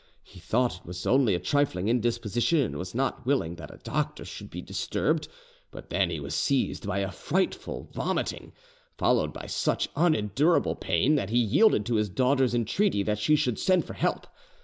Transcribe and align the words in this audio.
He 0.23 0.39
thought 0.39 0.79
it 0.79 0.85
was 0.87 1.05
only 1.05 1.35
a 1.35 1.39
trifling 1.39 1.87
indisposition, 1.87 2.61
and 2.63 2.77
was 2.79 2.95
not 2.95 3.23
willing 3.23 3.53
that 3.57 3.71
a 3.71 3.77
doctor 3.83 4.25
should 4.25 4.49
be 4.49 4.59
disturbed. 4.59 5.27
But 5.69 5.91
then 5.91 6.09
he 6.09 6.19
was 6.19 6.33
seized 6.33 6.87
by 6.87 7.01
a 7.01 7.11
frightful 7.11 7.87
vomiting, 7.93 8.51
followed 8.97 9.31
by 9.31 9.45
such 9.45 9.89
unendurable 9.95 10.73
pain 10.75 11.13
that 11.17 11.29
he 11.29 11.37
yielded 11.37 11.85
to 11.85 11.97
his 11.97 12.09
daughter's 12.09 12.55
entreaty 12.55 13.03
that 13.03 13.19
she 13.19 13.35
should 13.35 13.59
send 13.59 13.85
for 13.85 13.93
help. 13.93 14.25